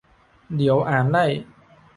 [0.55, 1.25] เดี๋ยวอ่านไล่